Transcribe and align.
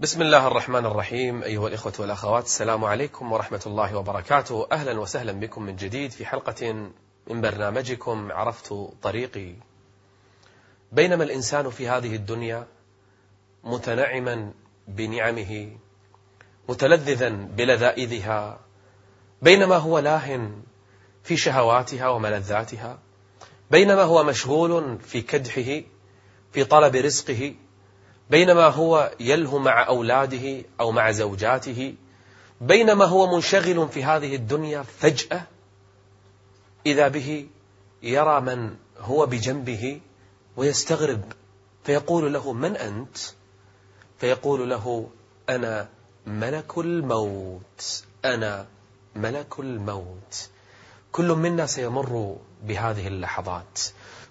بسم 0.00 0.22
الله 0.22 0.46
الرحمن 0.46 0.86
الرحيم 0.86 1.42
أيها 1.42 1.68
الإخوة 1.68 1.92
والأخوات 1.98 2.44
السلام 2.44 2.84
عليكم 2.84 3.32
ورحمة 3.32 3.62
الله 3.66 3.96
وبركاته 3.96 4.66
أهلا 4.72 5.00
وسهلا 5.00 5.32
بكم 5.32 5.62
من 5.62 5.76
جديد 5.76 6.10
في 6.10 6.26
حلقة 6.26 6.72
من 7.26 7.40
برنامجكم 7.40 8.32
عرفت 8.32 8.74
طريقي 9.02 9.54
بينما 10.92 11.24
الإنسان 11.24 11.70
في 11.70 11.88
هذه 11.88 12.14
الدنيا 12.14 12.66
متنعما 13.64 14.52
بنعمه 14.88 15.70
متلذذا 16.68 17.28
بلذائذها 17.28 18.60
بينما 19.42 19.76
هو 19.76 19.98
لاهٍ 19.98 20.50
في 21.22 21.36
شهواتها 21.36 22.08
وملذاتها 22.08 22.98
بينما 23.70 24.02
هو 24.02 24.24
مشغول 24.24 24.98
في 24.98 25.22
كدحه 25.22 25.82
في 26.52 26.64
طلب 26.64 26.96
رزقه 26.96 27.54
بينما 28.30 28.68
هو 28.68 29.12
يلهو 29.20 29.58
مع 29.58 29.86
أولاده 29.86 30.62
أو 30.80 30.92
مع 30.92 31.10
زوجاته 31.10 31.94
بينما 32.60 33.04
هو 33.04 33.34
منشغل 33.34 33.88
في 33.88 34.04
هذه 34.04 34.34
الدنيا 34.34 34.82
فجأة 34.82 35.42
إذا 36.86 37.08
به 37.08 37.46
يرى 38.02 38.40
من 38.40 38.74
هو 39.00 39.26
بجنبه 39.26 40.00
ويستغرب 40.56 41.32
فيقول 41.84 42.32
له 42.32 42.52
من 42.52 42.76
أنت؟ 42.76 43.16
فيقول 44.18 44.70
له 44.70 45.10
أنا 45.48 45.88
ملك 46.26 46.78
الموت 46.78 48.04
أنا 48.24 48.66
ملك 49.16 49.60
الموت. 49.60 50.48
كل 51.12 51.32
منا 51.32 51.66
سيمر 51.66 52.36
بهذه 52.62 53.08
اللحظات 53.08 53.80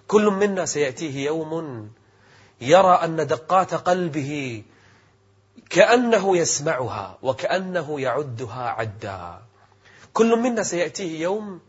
كل 0.08 0.30
منا 0.30 0.64
سيأتيه 0.64 1.26
يوم 1.26 1.90
يرى 2.60 3.00
أن 3.04 3.26
دقات 3.26 3.74
قلبه 3.74 4.62
كأنه 5.70 6.36
يسمعها 6.36 7.18
وكأنه 7.22 8.00
يعدها 8.00 8.68
عدا. 8.68 9.42
كل 10.12 10.36
منا 10.36 10.62
سيأتيه 10.62 11.20
يوم 11.20 11.60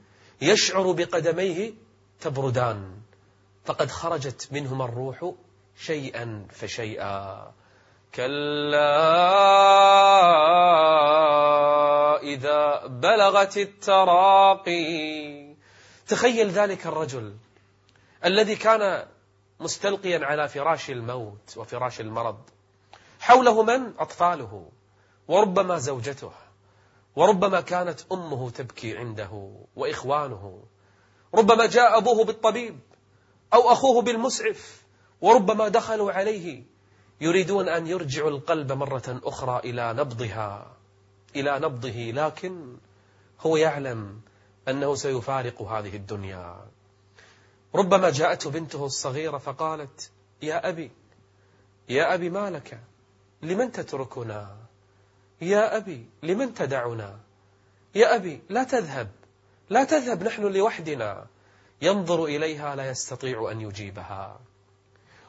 يشعر 0.41 0.91
بقدميه 0.91 1.73
تبردان. 2.21 2.91
فقد 3.65 3.91
خرجت 3.91 4.47
منهما 4.52 4.85
الروح 4.85 5.31
شيئا 5.80 6.47
فشيئا. 6.52 7.52
كلا 8.15 8.97
إذا 12.23 12.85
بلغت 12.88 13.58
التراقي. 13.58 15.47
تخيل 16.08 16.49
ذلك 16.49 16.88
الرجل 16.88 17.35
الذي 18.25 18.55
كان 18.55 19.05
مستلقيا 19.59 20.25
على 20.25 20.50
فراش 20.50 20.89
الموت 20.89 21.58
وفراش 21.58 22.02
المرض. 22.02 22.39
حوله 23.19 23.64
من؟ 23.64 23.94
أطفاله 23.99 24.69
وربما 25.27 25.77
زوجته 25.77 26.31
وربما 27.16 27.61
كانت 27.61 27.99
أمه 28.11 28.49
تبكي 28.49 28.97
عنده 28.97 29.52
وإخوانه 29.75 30.64
ربما 31.36 31.66
جاء 31.66 31.97
أبوه 31.97 32.25
بالطبيب 32.25 32.80
أو 33.53 33.72
أخوه 33.72 34.02
بالمسعف 34.02 34.83
وربما 35.22 35.67
دخلوا 35.67 36.11
عليه. 36.11 36.64
يريدون 37.21 37.69
أن 37.69 37.88
يرجعوا 37.88 38.30
القلب 38.30 38.71
مرة 38.71 39.21
أخرى 39.23 39.59
إلى 39.59 39.94
نبضها 39.94 40.77
إلى 41.36 41.59
نبضه 41.59 42.11
لكن 42.11 42.77
هو 43.39 43.58
يعلم 43.58 44.21
أنه 44.67 44.95
سيفارق 44.95 45.61
هذه 45.61 45.95
الدنيا. 45.95 46.66
ربما 47.78 48.09
جاءته 48.09 48.50
بنته 48.50 48.86
الصغيرة 48.86 49.38
فقالت 49.38 50.11
يا 50.42 50.70
أبي 50.70 50.92
يا 51.89 52.14
أبي 52.14 52.30
ما 52.30 52.50
لك؟ 52.50 52.80
لمن 53.42 53.72
تتركنا؟ 53.72 54.58
يا 55.42 55.78
أبي 55.78 56.09
لمن 56.23 56.53
تدعنا؟ 56.53 57.20
يا 57.95 58.16
أبي 58.16 58.42
لا 58.50 58.64
تذهب 58.64 59.11
لا 59.70 59.83
تذهب 59.83 60.23
نحن 60.23 60.44
لوحدنا. 60.44 61.28
ينظر 61.81 62.26
إليها 62.26 62.76
لا 62.76 62.89
يستطيع 62.89 63.52
أن 63.52 63.61
يجيبها. 63.61 64.39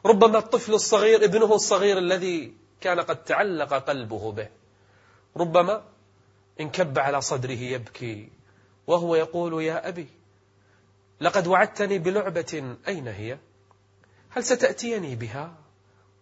ربما 0.05 0.37
الطفل 0.37 0.73
الصغير 0.73 1.23
ابنه 1.23 1.55
الصغير 1.55 1.97
الذي 1.97 2.53
كان 2.81 2.99
قد 2.99 3.23
تعلق 3.23 3.73
قلبه 3.73 4.31
به 4.31 4.49
ربما 5.37 5.83
انكب 6.59 6.99
على 6.99 7.21
صدره 7.21 7.51
يبكي 7.59 8.29
وهو 8.87 9.15
يقول 9.15 9.63
يا 9.63 9.87
أبي 9.87 10.07
لقد 11.21 11.47
وعدتني 11.47 11.99
بلعبة 11.99 12.75
أين 12.87 13.07
هي؟ 13.07 13.37
هل 14.29 14.43
ستأتيني 14.43 15.15
بها؟ 15.15 15.53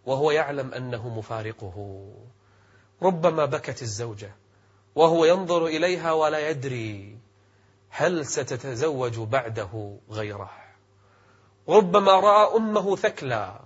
وهو 0.06 0.30
يعلم 0.30 0.74
أنه 0.74 1.08
مفارقه. 1.08 2.04
ربما 3.02 3.44
بكت 3.44 3.82
الزوجة 3.82 4.34
وهو 4.94 5.24
ينظر 5.24 5.66
إليها 5.66 6.12
ولا 6.12 6.50
يدري 6.50 7.18
هل 7.90 8.26
ستتزوج 8.26 9.18
بعده 9.18 9.98
غيره. 10.10 10.50
ربما 11.68 12.12
رأى 12.12 12.56
أمه 12.56 12.96
ثكلى 12.96 13.60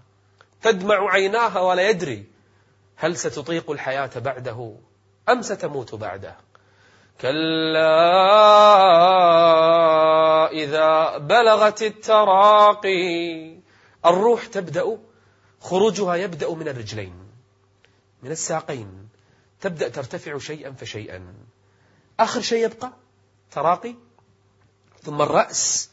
تدمع 0.63 1.11
عيناها 1.11 1.61
ولا 1.61 1.89
يدري 1.89 2.27
هل 2.97 3.17
ستطيق 3.17 3.71
الحياة 3.71 4.11
بعده 4.17 4.75
أم 5.29 5.43
ستموت 5.43 5.95
بعده. 5.95 6.37
كلا 7.21 7.93
إذا 10.53 11.19
بلغت 11.19 11.83
التراقي 11.83 13.57
الروح 14.07 14.47
تبدأ 14.47 14.99
خروجها 15.61 16.15
يبدأ 16.15 16.55
من 16.55 16.69
الرجلين 16.69 17.15
من 18.23 18.31
الساقين 18.31 19.09
تبدأ 19.61 19.89
ترتفع 19.89 20.39
شيئا 20.39 20.73
فشيئا. 20.73 21.35
آخر 22.21 22.41
شيء 22.41 22.65
يبقى 22.65 22.93
تراقي 23.51 23.95
ثم 25.03 25.23
الرأس 25.23 25.91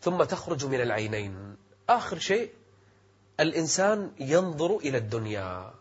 ثم 0.00 0.22
تخرج 0.22 0.66
من 0.66 0.80
العينين. 0.80 1.56
آخر 1.88 2.18
شيء 2.18 2.50
الإنسان 3.40 4.12
ينظر 4.20 4.76
إلى 4.76 4.98
الدنيا 4.98 5.74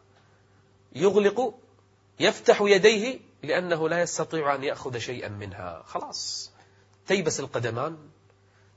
يغلق 0.95 1.59
يفتح 2.19 2.61
يديه 2.61 3.19
لأنه 3.43 3.89
لا 3.89 4.01
يستطيع 4.01 4.55
أن 4.55 4.63
يأخذ 4.63 4.97
شيئا 4.97 5.29
منها. 5.29 5.83
خلاص. 5.85 6.51
تيبس 7.07 7.39
القدمان 7.39 7.97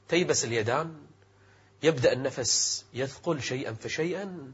تيبس 0.09 0.45
اليدان. 0.45 0.97
يبدأ 1.83 2.13
النفس 2.13 2.85
يثقل 2.95 3.43
شيئا 3.43 3.73
فشيئا. 3.73 4.53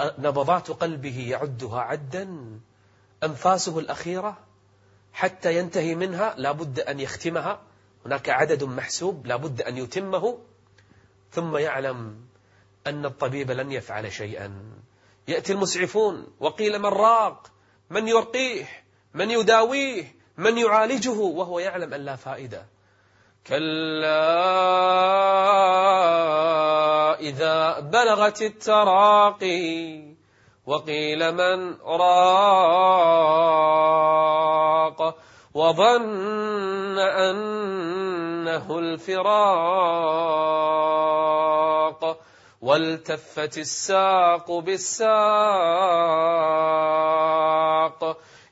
نبضات 0.00 0.70
قلبه 0.70 1.28
يعدها 1.28 1.80
عدا. 1.80 2.60
أنفاسه 3.22 3.78
الأخيرة 3.78 4.38
حتى 5.12 5.58
ينتهي 5.58 5.94
منها 5.94 6.34
لا 6.36 6.52
بد 6.52 6.80
أن 6.80 7.00
يختمها. 7.00 7.62
هناك 8.06 8.28
عدد 8.28 8.64
محسوب 8.64 9.26
لا 9.26 9.36
بد 9.36 9.62
أن 9.62 9.78
يتمه. 9.78 10.38
ثم 11.32 11.56
يعلم 11.56 12.26
أن 12.86 13.06
الطبيب 13.06 13.50
لن 13.50 13.72
يفعل 13.72 14.12
شيئا. 14.12 14.72
يأتي 15.28 15.52
المسعفون 15.52 16.26
وقيل 16.40 16.78
من 16.78 16.86
راق؟ 16.86 17.50
من 17.90 18.08
يرقيه؟ 18.08 18.83
من 19.14 19.30
يداويه 19.30 20.14
من 20.36 20.58
يعالجه 20.58 21.10
وهو 21.10 21.58
يعلم 21.58 21.94
أن 21.94 22.00
لا 22.00 22.16
فائدة. 22.16 22.66
كلا 23.46 24.34
إذا 27.20 27.80
بلغت 27.80 28.42
التراقي 28.42 30.02
وقيل 30.66 31.32
من 31.32 31.76
راق 31.80 32.84
وظن 35.54 36.98
أنه 36.98 38.78
الفراق 38.78 40.14
والتفت 42.62 43.58
الساق 43.58 44.52
بالساق 44.52 45.14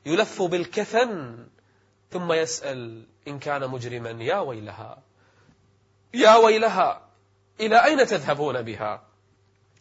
يلف 0.05 0.41
بالكفن 0.41 1.47
ثم 2.11 2.33
يسأل 2.33 3.05
إن 3.27 3.39
كان 3.39 3.69
مجرما 3.69 4.09
يا 4.09 4.39
ويلها. 4.39 4.97
يا 6.13 6.35
ويلها 6.35 7.01
إلى 7.59 7.85
أين 7.85 8.05
تذهبون 8.05 8.61
بها؟ 8.61 9.01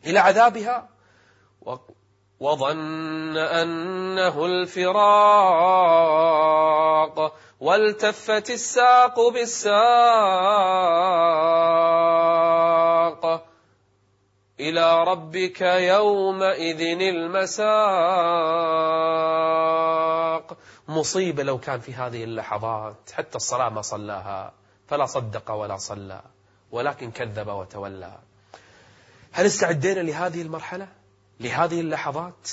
إلى 0.06 0.18
عذابها؟ 0.18 0.88
وظن 2.40 3.36
أنه 3.36 4.44
الفراق 4.46 5.02
والتفت 7.60 8.50
الساق 8.50 9.28
بالساق. 9.28 9.72
إلى 14.60 15.04
ربك 15.04 15.60
يومئذ 15.60 16.80
المساق. 17.00 18.42
مصيبة 20.98 21.42
لو 21.42 21.58
كان 21.58 21.80
في 21.80 21.94
هذه 21.94 22.24
اللحظات 22.24 23.10
حتى 23.12 23.36
الصلاة 23.36 23.68
ما 23.68 23.82
صلاها 23.82 24.52
فلا 24.88 25.06
صدق 25.06 25.50
ولا 25.50 25.76
صلى 25.76 26.22
ولكن 26.70 27.10
كذب 27.10 27.48
وتولى. 27.48 28.18
هل 29.32 29.46
استعدينا 29.46 30.00
لهذه 30.00 30.42
المرحلة؟ 30.42 30.88
لهذه 31.40 31.80
اللحظات؟ 31.80 32.50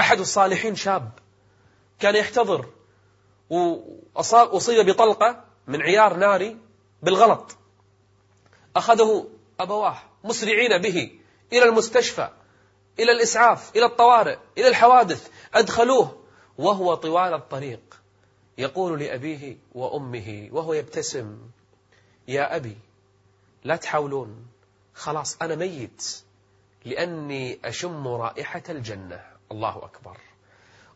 أحد 0.00 0.20
الصالحين 0.20 0.76
شاب 0.76 1.10
كان 2.00 2.16
يحتضر 2.16 2.66
وأصيب 3.50 4.90
بطلقة 4.90 5.44
من 5.66 5.82
عيار 5.82 6.16
ناري 6.16 6.56
بالغلط. 7.02 7.56
أخذه 8.76 9.28
أبواه 9.60 9.98
مسرعين 10.24 10.78
به 10.78 11.20
إلى 11.52 11.64
المستشفى 11.64 12.28
إلى 12.98 13.12
الإسعاف 13.12 13.76
إلى 13.76 13.84
الطوارئ 13.84 14.36
إلى 14.58 14.68
الحوادث 14.68 15.28
أدخلوه 15.54 16.19
وهو 16.60 16.94
طوال 16.94 17.34
الطريق 17.34 18.00
يقول 18.58 19.00
لأبيه 19.00 19.56
وأمه 19.74 20.48
وهو 20.52 20.72
يبتسم 20.72 21.38
يا 22.28 22.56
أبي 22.56 22.76
لا 23.64 23.76
تحاولون 23.76 24.46
خلاص 24.94 25.36
أنا 25.42 25.54
ميت 25.54 26.22
لأني 26.84 27.58
أشم 27.64 28.08
رائحة 28.08 28.62
الجنة. 28.68 29.24
الله 29.52 29.84
أكبر. 29.84 30.16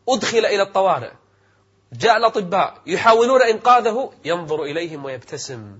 أدخل 0.09 0.45
إلى 0.45 0.61
الطوارئ. 0.61 1.11
جاء 1.93 2.17
الأطباء 2.17 2.81
يحاولون 2.85 3.41
إنقاذه 3.41 4.13
ينظر 4.25 4.63
إليهم 4.63 5.05
ويبتسم 5.05 5.79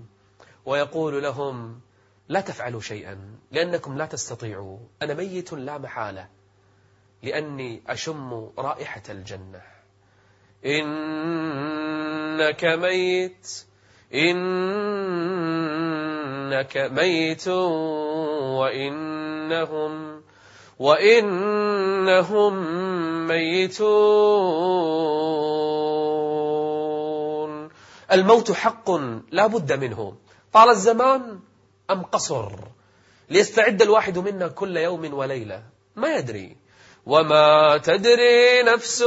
ويقول 0.66 1.22
لهم 1.22 1.80
لا 2.28 2.40
تفعلوا 2.40 2.80
شيئا 2.80 3.38
لأنكم 3.52 3.98
لا 3.98 4.06
تستطيعوا 4.06 4.78
أنا 5.02 5.14
ميت 5.14 5.52
لا 5.52 5.78
محالة 5.78 6.28
لأني 7.22 7.82
أشم 7.88 8.50
رائحة 8.58 9.02
الجنة. 9.08 9.75
إنك 10.64 12.64
ميت. 12.64 13.66
إنك 14.14 14.36
ميت 16.76 17.48
وإنهم 18.58 20.22
وإنهم 20.78 22.54
ميتون. 23.26 23.86
الموت 28.12 28.52
حق 28.52 28.90
لا 29.30 29.46
بد 29.46 29.72
منه. 29.72 30.16
طال 30.52 30.70
الزمان 30.70 31.38
أم 31.90 32.02
قصر؟ 32.02 32.52
ليستعد 33.30 33.82
الواحد 33.82 34.18
منا 34.18 34.48
كل 34.48 34.76
يوم 34.76 35.14
وليلة. 35.14 35.62
ما 35.96 36.16
يدري. 36.16 36.65
وما 37.06 37.76
تدري 37.78 38.62
نفس 38.62 39.02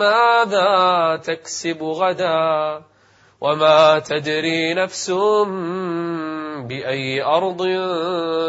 ماذا 0.00 1.16
تكسب 1.16 1.82
غدا 1.82 2.84
وما 3.40 3.98
تدري 3.98 4.74
نفس 4.74 5.10
بأي 6.68 7.22
أرض 7.22 7.66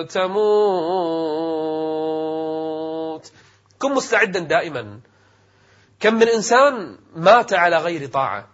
تموت 0.10 1.60
كن 3.80 3.94
مستعدا 3.94 4.40
دائما 4.40 5.00
كم 6.00 6.14
من 6.14 6.28
إنسان 6.28 6.98
مات 7.16 7.54
على 7.54 7.78
غير 7.78 8.08
طاعة 8.10 8.48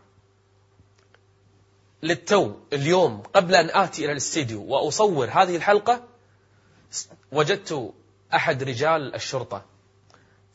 للتو 2.03 2.53
اليوم 2.73 3.23
قبل 3.33 3.55
أن 3.55 3.69
آتي 3.73 4.05
إلى 4.05 4.11
الاستديو 4.11 4.63
وأصور 4.63 5.29
هذه 5.31 5.55
الحلقة 5.55 6.03
وجدت 7.31 7.93
أحد 8.33 8.63
رجال 8.63 9.15
الشرطة. 9.15 9.74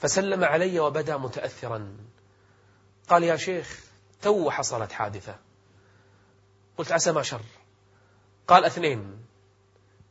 فسلم 0.00 0.44
علي 0.44 0.80
وبدا 0.80 1.16
متأثرا. 1.16 1.96
قال 3.08 3.22
يا 3.24 3.36
شيخ 3.36 3.80
تو 4.22 4.50
حصلت 4.50 4.92
حادثة. 4.92 5.36
قلت 6.78 6.92
عسى 6.92 7.12
ما 7.12 7.22
شر. 7.22 7.42
قال 8.48 8.64
اثنين 8.64 9.24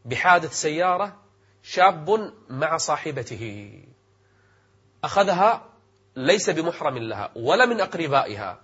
بحادث 0.05 0.53
سيارة 0.53 1.17
شاب 1.63 2.33
مع 2.49 2.77
صاحبته. 2.77 3.73
أخذها 5.03 5.65
ليس 6.15 6.49
بمحرم 6.49 6.97
لها 6.97 7.31
ولا 7.35 7.65
من 7.65 7.81
أقربائها 7.81 8.61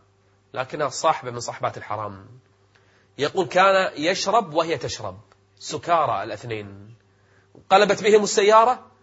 لكنها 0.54 0.90
صاحبة 0.90 1.32
من 1.32 1.40
صاحبات 1.40 1.78
الحرام. 1.78 2.40
يقول 3.18 3.48
كان 3.48 3.92
يشرب 3.98 4.54
وهي 4.54 4.78
تشرب 4.78 5.20
سكارى 5.60 6.24
الاثنين. 6.24 6.96
قلبت 7.70 8.04
بهم 8.04 8.24
السيارة 8.24 8.95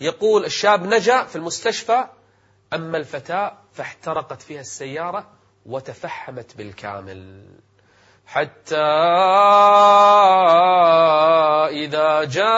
يقول 0.00 0.44
الشاب 0.44 0.82
نجا 0.82 1.24
في 1.24 1.36
المستشفى 1.36 2.04
أما 2.72 2.98
الفتاة 2.98 3.52
فاحترقت 3.72 4.42
فيها 4.42 4.60
السيارة 4.60 5.26
وتفحمت 5.66 6.56
بالكامل. 6.56 7.44
حتى 8.26 8.76
إذا 11.70 12.24
جاء 12.24 12.50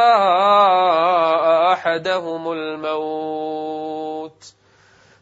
أحدهم 1.73 2.53
الموت. 2.53 4.45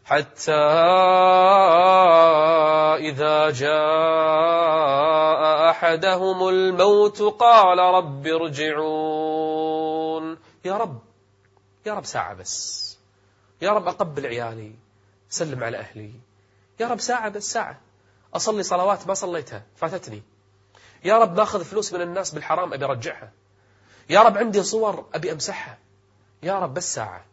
حتى 0.05 0.51
إذا 2.99 3.49
جاء 3.49 3.71
أحدهم 5.69 6.47
الموت 6.47 7.21
قال 7.21 7.79
رب 7.79 8.27
ارجعون. 8.27 9.71
يا 10.65 10.77
رب. 10.77 11.10
يا 11.85 11.93
رب 11.93 12.05
ساعة 12.05 12.33
بس. 12.33 12.97
يا 13.61 13.71
رب 13.71 13.87
أقبل 13.87 14.25
عيالي 14.25 14.75
سلم 15.29 15.63
على 15.63 15.77
أهلي. 15.77 16.11
يا 16.79 16.87
رب 16.87 16.99
ساعة 16.99 17.29
بس 17.29 17.51
ساعة. 17.51 17.79
أصلي 18.33 18.63
صلوات 18.63 19.07
ما 19.07 19.13
صليتها 19.13 19.63
فاتتني. 19.75 20.21
يا 21.03 21.17
رب 21.17 21.35
باخذ 21.35 21.63
فلوس 21.63 21.93
من 21.93 22.01
الناس 22.01 22.31
بالحرام 22.31 22.73
أبي 22.73 22.85
أرجعها. 22.85 23.31
يا 24.09 24.21
رب 24.21 24.37
عندي 24.37 24.63
صور 24.63 25.05
أبي 25.13 25.31
أمسحها. 25.31 25.77
يا 26.43 26.59
رب 26.59 26.73
بس 26.73 26.93
ساعة. 26.93 27.25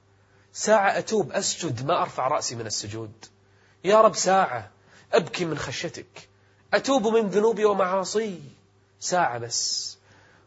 ساعة 0.52 0.98
أتوب 0.98 1.32
أسجد 1.32 1.86
ما 1.86 2.02
أرفع 2.02 2.28
رأسي 2.28 2.54
من 2.54 2.66
السجود. 2.66 3.24
يا 3.84 4.00
رب 4.00 4.14
ساعة 4.14 4.70
أبكي 5.12 5.44
من 5.44 5.58
خشيتك. 5.58 6.28
أتوب 6.74 7.06
من 7.06 7.28
ذنوبي 7.28 7.64
ومعاصي. 7.64 8.40
ساعة 9.00 9.38
بس. 9.38 9.98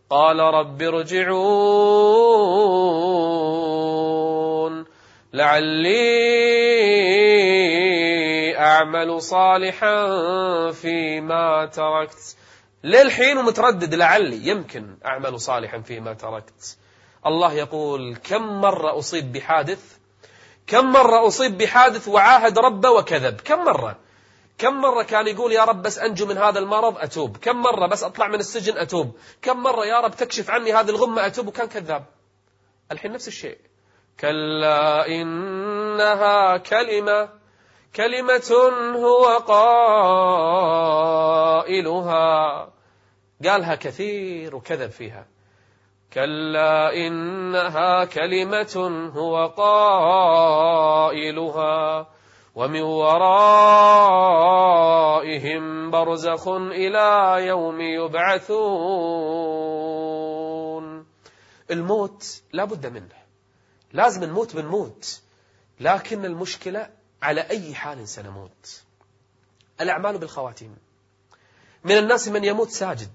قال 0.10 0.40
رب 0.40 0.82
ارجعون. 0.82 2.32
لعلي 5.34 6.02
أعمل 8.58 9.22
صالحا 9.22 10.72
فيما 10.72 11.66
تركت. 11.66 12.36
للحين 12.84 13.38
ومتردد 13.38 13.94
لعلي 13.94 14.48
يمكن 14.48 14.98
أعمل 15.06 15.40
صالحا 15.40 15.80
فيما 15.82 16.14
تركت. 16.14 16.78
الله 17.26 17.54
يقول 17.54 18.16
كم 18.16 18.62
مرة 18.62 18.98
أصيب 19.00 19.32
بحادث؟ 19.32 19.98
كم 20.68 20.92
مرة 20.92 21.28
أصيب 21.28 21.58
بحادث 21.58 22.08
وعاهد 22.08 22.60
ربه 22.60 22.90
وكذب؟ 22.90 23.42
كم 23.42 23.66
مرة؟ 23.66 23.98
كم 24.58 24.82
مرة 24.82 25.04
كان 25.04 25.28
يقول 25.28 25.52
يا 25.52 25.64
رب 25.64 25.82
بس 25.82 26.00
أنجو 26.00 26.26
من 26.26 26.38
هذا 26.38 26.60
المرض 26.60 26.98
أتوب. 26.98 27.38
كم 27.38 27.62
مرة 27.62 27.88
بس 27.88 28.04
أطلع 28.04 28.28
من 28.28 28.40
السجن 28.40 28.78
أتوب. 28.78 29.18
كم 29.42 29.64
مرة 29.64 29.86
يا 29.86 30.00
رب 30.00 30.16
تكشف 30.16 30.50
عني 30.50 30.74
هذه 30.74 30.90
الغمة 30.90 31.26
أتوب. 31.26 31.48
وكان 31.48 31.68
كذاب. 31.68 32.06
الحين 32.92 33.12
نفس 33.12 33.28
الشيء. 33.28 33.58
كلا 34.20 35.08
إنها 35.08 36.58
كلمة 36.58 37.30
كلمة 37.96 38.72
هو 38.96 39.26
قائلها. 39.26 39.88
قالها 43.46 43.76
كثير 43.76 44.56
وكذب 44.56 44.90
فيها. 44.90 45.26
كلا 46.14 46.94
إنها 46.94 48.06
كلمة 48.06 49.12
هو 49.16 49.48
قائلها. 49.48 50.82
ومن 52.56 52.82
ورائهم 52.82 53.42
برزخ 55.92 56.48
إلى 56.48 57.36
يوم 57.48 57.82
يبعثون. 57.82 58.62
الموت 61.72 62.42
لا 62.54 62.66
بد 62.66 62.88
منه. 62.88 63.21
لازم 63.94 64.24
نموت 64.24 64.56
بنموت. 64.56 65.22
لكن 65.80 66.26
المشكلة 66.26 66.90
على 67.22 67.42
أي 67.42 67.76
حال 67.76 68.08
سنموت. 68.08 68.82
الأعمال 69.82 70.18
بالخواتيم. 70.18 70.78
من 71.84 71.98
الناس 71.98 72.28
من 72.28 72.44
يموت 72.44 72.70
ساجد. 72.70 73.14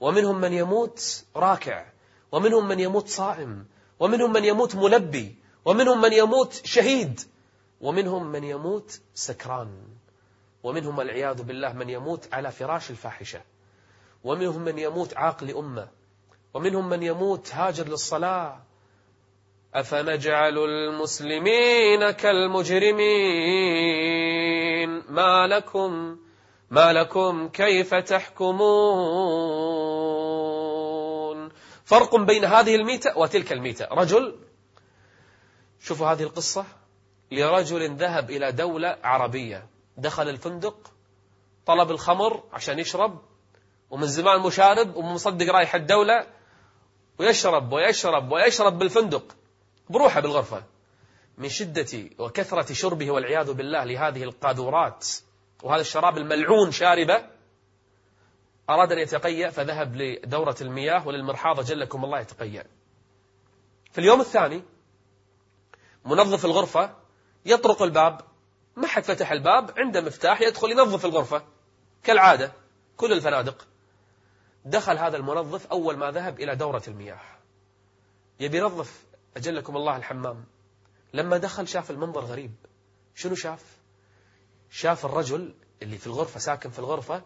ومنهم 0.00 0.40
من 0.40 0.52
يموت 0.52 1.24
راكع. 1.36 1.86
ومنهم 2.32 2.68
من 2.68 2.80
يموت 2.80 3.08
صائم. 3.08 3.66
ومنهم 4.00 4.32
من 4.32 4.44
يموت 4.44 4.76
ملبي. 4.76 5.36
ومنهم 5.64 6.00
من 6.00 6.12
يموت 6.12 6.52
شهيد. 6.64 7.20
ومنهم 7.80 8.26
من 8.26 8.44
يموت 8.44 9.00
سكران. 9.14 9.84
ومنهم 10.62 10.98
والعياذ 10.98 11.42
بالله 11.42 11.72
من 11.72 11.90
يموت 11.90 12.34
على 12.34 12.52
فراش 12.52 12.90
الفاحشة. 12.90 13.40
ومنهم 14.24 14.62
من 14.62 14.78
يموت 14.78 15.16
عاقل 15.16 15.50
أمة. 15.56 15.88
ومنهم 16.54 16.88
من 16.88 17.02
يموت 17.02 17.54
هاجر 17.54 17.88
للصلاة. 17.88 18.69
أفنجعل 19.74 20.58
المسلمين 20.58 22.10
كالمجرمين؟ 22.10 23.02
ما 25.08 25.46
لكم 25.46 26.16
ما 26.70 26.92
لكم 26.92 27.48
كيف 27.48 27.94
تحكمون؟ 27.94 28.60
فرق 31.84 32.16
بين 32.16 32.44
هذه 32.44 32.74
الميتة 32.74 33.18
وتلك 33.18 33.52
الميتة. 33.52 33.86
رجل 33.92 34.36
شوفوا 35.80 36.06
هذه 36.06 36.22
القصة. 36.22 36.64
لرجل 37.32 37.96
ذهب 37.96 38.30
إلى 38.30 38.52
دولة 38.52 38.96
عربية. 39.04 39.66
دخل 39.96 40.28
الفندق 40.28 40.76
طلب 41.66 41.90
الخمر 41.90 42.42
عشان 42.52 42.78
يشرب 42.78 43.18
ومن 43.90 44.06
زمان 44.06 44.40
مشارب 44.40 44.96
ومصدق 44.96 45.54
رايح 45.54 45.74
الدولة 45.74 46.26
ويشرب 47.18 47.72
ويشرب 47.72 48.32
ويشرب 48.32 48.78
بالفندق. 48.78 49.36
بروحه 49.90 50.20
بالغرفة 50.20 50.64
من 51.38 51.48
شدة 51.48 52.10
وكثرة 52.18 52.72
شربه 52.72 53.10
والعياذ 53.10 53.52
بالله 53.52 53.84
لهذه 53.84 54.22
القاذورات 54.22 55.06
وهذا 55.62 55.80
الشراب 55.80 56.18
الملعون 56.18 56.70
شاربه. 56.70 57.26
أراد 58.70 58.92
أن 58.92 58.98
يتقيأ 58.98 59.50
فذهب 59.50 59.96
لدورة 59.96 60.56
المياه 60.60 61.06
وللمرحاضة. 61.06 61.62
جلكم 61.62 62.04
الله 62.04 62.20
يتقيأ. 62.20 62.64
في 63.92 63.98
اليوم 63.98 64.20
الثاني 64.20 64.62
منظف 66.04 66.44
الغرفة 66.44 66.96
يطرق 67.46 67.82
الباب. 67.82 68.20
ما 68.76 68.86
حد 68.86 69.02
فتح 69.04 69.32
الباب 69.32 69.78
عنده 69.78 70.00
مفتاح 70.00 70.40
يدخل 70.40 70.70
ينظف 70.70 71.04
الغرفة. 71.04 71.42
كالعادة 72.02 72.52
كل 72.96 73.12
الفنادق. 73.12 73.66
دخل 74.64 74.98
هذا 74.98 75.16
المنظف 75.16 75.66
أول 75.66 75.96
ما 75.96 76.10
ذهب 76.10 76.40
إلى 76.40 76.56
دورة 76.56 76.82
المياه. 76.88 77.20
يبي 78.40 78.58
ينظف 78.58 79.09
أجلكم 79.36 79.76
الله 79.76 79.96
الحمام. 79.96 80.44
لما 81.14 81.38
دخل 81.38 81.68
شاف 81.68 81.90
المنظر 81.90 82.24
غريب. 82.24 82.54
شنو 83.14 83.34
شاف؟ 83.34 83.64
شاف 84.70 85.04
الرجل 85.04 85.54
اللي 85.82 85.98
في 85.98 86.06
الغرفة 86.06 86.40
ساكن 86.40 86.70
في 86.70 86.78
الغرفة 86.78 87.22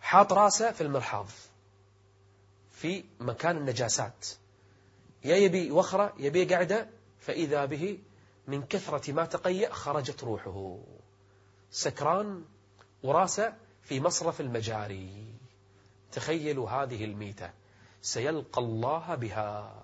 حاط 0.00 0.32
راسه 0.32 0.72
في 0.72 0.80
المرحاض 0.80 1.26
في 2.70 3.04
مكان 3.20 3.56
النجاسات. 3.56 4.26
يا 5.24 5.36
يبي 5.36 5.70
وخرة 5.70 6.14
يبي 6.18 6.54
قعدة 6.54 6.88
فإذا 7.18 7.64
به 7.64 7.98
من 8.46 8.62
كثرة 8.62 9.12
ما 9.12 9.24
تقيأ 9.24 9.72
خرجت 9.72 10.24
روحه. 10.24 10.78
سكران 11.70 12.44
وراسه 13.02 13.54
في 13.82 14.00
مصرف 14.00 14.40
المجاري. 14.40 15.34
تخيلوا 16.12 16.70
هذه 16.70 17.04
الميتة. 17.04 17.50
سيلقى 18.02 18.62
الله 18.62 19.14
بها. 19.14 19.83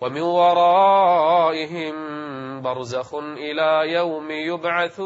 ومن 0.00 0.20
ورائهم 0.22 1.94
برزخ 2.62 3.14
إلى 3.14 3.92
يوم 3.92 4.30
يبعثون. 4.30 5.04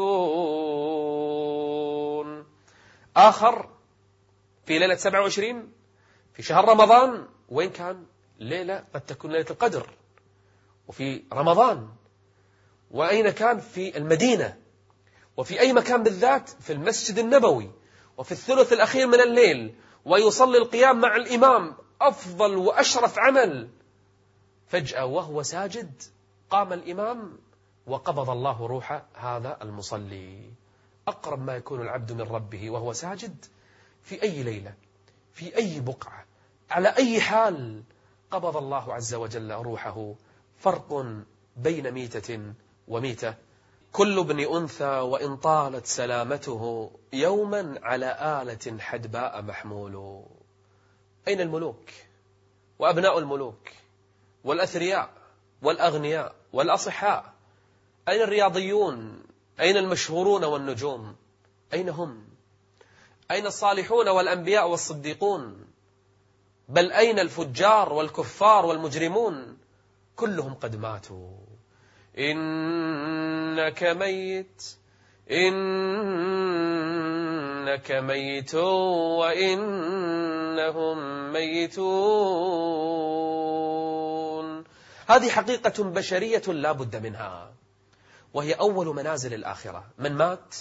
آخر 3.17 3.69
في 4.65 4.79
ليلة 4.79 4.95
27 4.95 5.71
في 6.33 6.43
شهر 6.43 6.69
رمضان 6.69 7.27
وين 7.49 7.69
كان؟ 7.69 8.05
ليلة 8.39 8.83
قد 8.93 9.01
تكون 9.01 9.31
ليلة 9.31 9.45
القدر. 9.49 9.89
وفي 10.87 11.23
رمضان. 11.33 11.87
وأين 12.91 13.29
كان؟ 13.29 13.59
في 13.59 13.97
المدينة. 13.97 14.57
وفي 15.37 15.59
أي 15.59 15.73
مكان 15.73 16.03
بالذات؟ 16.03 16.49
في 16.49 16.73
المسجد 16.73 17.19
النبوي. 17.19 17.71
وفي 18.17 18.31
الثلث 18.31 18.73
الأخير 18.73 19.07
من 19.07 19.21
الليل. 19.21 19.75
ويصلي 20.05 20.57
القيام 20.57 21.01
مع 21.01 21.15
الإمام. 21.15 21.75
أفضل 22.01 22.57
وأشرف 22.57 23.19
عمل. 23.19 23.69
فجأة 24.69 25.05
وهو 25.05 25.43
ساجد 25.43 25.91
قام 26.49 26.73
الإمام 26.73 27.37
وقبض 27.87 28.29
الله 28.29 28.67
روح 28.67 29.01
هذا 29.13 29.57
المصلي. 29.61 30.51
أقرب 31.07 31.41
ما 31.41 31.55
يكون 31.55 31.81
العبد 31.81 32.11
من 32.11 32.21
ربه 32.21 32.69
وهو 32.69 32.93
ساجد 32.93 33.45
في 34.03 34.23
أي 34.23 34.43
ليلة 34.43 34.73
في 35.33 35.57
أي 35.57 35.79
بقعة 35.79 36.25
على 36.69 36.89
أي 36.97 37.21
حال 37.21 37.83
قبض 38.31 38.57
الله 38.57 38.93
عز 38.93 39.13
وجل 39.13 39.51
روحه. 39.51 40.13
فرق 40.57 41.05
بين 41.57 41.91
ميتة 41.91 42.53
وميتة. 42.87 43.35
كل 43.91 44.19
ابن 44.19 44.39
أنثى 44.39 44.99
وإن 44.99 45.37
طالت 45.37 45.85
سلامته 45.85 46.91
يوما 47.13 47.79
على 47.83 48.41
آلة 48.41 48.79
حدباء 48.79 49.41
محمول. 49.41 50.23
أين 51.27 51.41
الملوك؟ 51.41 51.89
وأبناء 52.79 53.19
الملوك؟ 53.19 53.69
والأثرياء 54.43 55.09
والأغنياء 55.61 56.35
والأصحاء. 56.53 57.33
أين 58.07 58.21
الرياضيون؟ 58.21 59.23
أين 59.59 59.77
المشهورون 59.77 60.43
والنجوم؟ 60.43 61.15
أين 61.73 61.89
هم؟ 61.89 62.23
أين 63.31 63.45
الصالحون 63.45 64.09
والأنبياء 64.09 64.69
والصديقون؟ 64.69 65.65
بل 66.69 66.91
أين 66.91 67.19
الفجار 67.19 67.93
والكفار 67.93 68.65
والمجرمون؟ 68.65 69.57
كلهم 70.15 70.53
قد 70.53 70.75
ماتوا. 70.75 71.31
إنك 72.17 73.83
ميت 73.83 74.63
إنك 75.31 76.59
ميت 77.91 78.55
وإنهم 79.19 80.97
ميتون. 81.33 82.69
هذه 85.09 85.29
حقيقة 85.29 85.83
بشرية 85.83 86.41
لا 86.47 86.71
بد 86.71 86.95
منها. 86.95 87.53
وهي 88.33 88.53
أول 88.53 88.95
منازل 88.95 89.33
الآخرة. 89.33 89.83
من 89.97 90.13
مات 90.13 90.55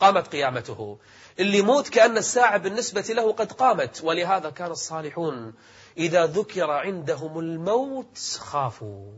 قامت 0.00 0.28
قيامته. 0.28 0.98
اللي 1.38 1.62
موت 1.62 1.88
كأن 1.88 2.16
الساعة 2.16 2.56
بالنسبة 2.56 3.00
له 3.00 3.32
قد 3.32 3.52
قامت. 3.52 4.00
ولهذا 4.04 4.50
كان 4.50 4.70
الصالحون 4.70 5.54
إذا 5.98 6.26
ذكر 6.26 6.70
عندهم 6.70 7.38
الموت 7.38 8.18
خافوا 8.38 9.12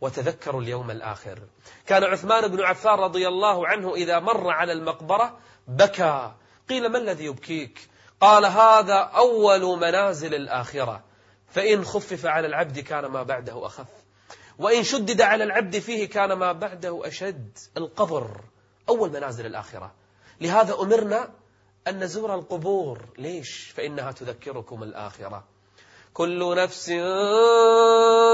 وتذكروا 0.00 0.62
اليوم 0.62 0.90
الآخر. 0.90 1.38
كان 1.86 2.04
عثمان 2.04 2.48
بن 2.48 2.60
عفان 2.60 2.98
رضي 2.98 3.28
الله 3.28 3.66
عنه 3.68 3.94
إذا 3.94 4.18
مر 4.18 4.50
على 4.50 4.72
المقبرة 4.72 5.38
بكى. 5.68 6.32
قيل 6.68 6.88
ما 6.88 6.98
الذي 6.98 7.24
يبكيك؟ 7.24 7.88
قال 8.20 8.44
هذا 8.44 8.94
أول 8.94 9.78
منازل 9.78 10.34
الآخرة. 10.34 11.04
فإن 11.48 11.84
خفف 11.84 12.26
على 12.26 12.46
العبد 12.46 12.78
كان 12.78 13.06
ما 13.06 13.22
بعده 13.22 13.66
أخف. 13.66 13.95
وإن 14.58 14.82
شدد 14.82 15.20
على 15.20 15.44
العبد 15.44 15.78
فيه 15.78 16.08
كان 16.08 16.32
ما 16.32 16.52
بعده 16.52 17.08
أشد 17.08 17.58
القبر 17.76 18.40
أول 18.88 19.10
منازل 19.10 19.46
الآخرة. 19.46 19.94
لهذا 20.40 20.74
أمرنا 20.74 21.30
أن 21.88 22.04
نزور 22.04 22.34
القبور. 22.34 22.98
ليش؟ 23.18 23.72
فإنها 23.76 24.12
تذكركم 24.12 24.82
الآخرة. 24.82 25.44
كل 26.14 26.56
نفس 26.56 26.90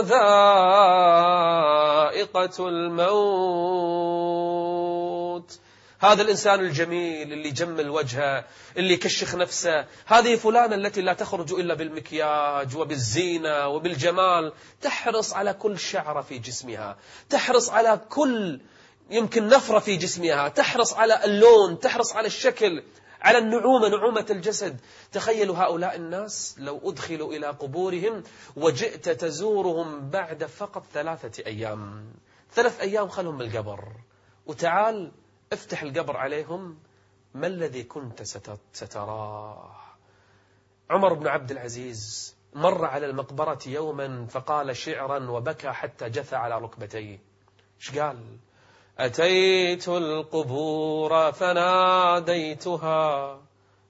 ذائقة 0.05 0.19
الموت. 2.69 4.72
هذا 6.02 6.23
الإنسان 6.23 6.61
الجميل 6.61 7.32
اللي 7.32 7.50
جمل 7.50 7.90
وجهه 7.90 8.44
اللي 8.76 8.97
كشخ 8.97 9.35
نفسه. 9.35 9.87
هذه 10.06 10.37
فلانة 10.37 10.75
التي 10.75 11.00
لا 11.00 11.12
تخرج 11.12 11.52
إلا 11.52 11.75
بالمكياج 11.75 12.76
وبالزينة 12.76 13.68
وبالجمال. 13.68 14.52
تحرص 14.80 15.32
على 15.32 15.52
كل 15.54 15.78
شعرة 15.78 16.21
في 16.21 16.38
جسمها. 16.38 16.97
تحرص 17.30 17.71
على 17.71 18.00
كل 18.09 18.61
يمكن 19.11 19.49
نفرة 19.49 19.78
في 19.78 19.97
جسمها. 19.97 20.49
تحرص 20.49 20.94
على 20.94 21.25
اللون 21.25 21.78
تحرص 21.78 22.16
على 22.16 22.26
الشكل 22.26 22.82
على 23.21 23.38
النعومة 23.38 23.88
نعومة 23.88 24.26
الجسد. 24.30 24.80
تخيلوا 25.12 25.56
هؤلاء 25.56 25.97
الناس 25.97 26.56
لو 26.59 26.90
أدخلوا 26.90 27.32
إلى 27.32 27.47
قبورهم 27.47 28.23
وجئت 28.56 29.09
تزورهم 29.09 30.11
بعد 30.11 30.44
فقط 30.44 30.85
ثلاثة 30.94 31.47
أيام. 31.47 32.12
ثلاث 32.54 32.80
أيام 32.80 33.09
خلهم 33.09 33.38
بالقبر. 33.38 33.85
وتعال 34.47 35.12
افتح 35.52 35.82
القبر 35.82 36.16
عليهم 36.16 36.78
ما 37.35 37.47
الذي 37.47 37.82
كنت 37.82 38.23
ستراه؟ 38.73 39.71
عمر 40.90 41.12
بن 41.14 41.26
عبد 41.26 41.50
العزيز 41.50 42.35
مر 42.54 42.85
على 42.85 43.06
المقبرة 43.06 43.59
يوما 43.66 44.26
فقال 44.30 44.76
شعرا 44.76 45.30
وبكى 45.30 45.68
حتى 45.68 46.09
جثى 46.09 46.37
على 46.37 46.59
ركبتيه. 46.59 47.18
إيش 47.80 47.99
قال؟ 47.99 48.18
أتيت 48.99 49.88
القبور 49.88 51.32
فناديتها 51.32 52.92